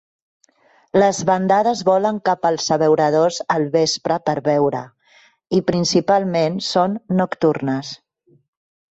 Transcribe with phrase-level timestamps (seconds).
[1.01, 4.79] Les bandades volen cap als abeuradors al vespre per veure
[5.11, 7.93] i, principalment, són nocturnes.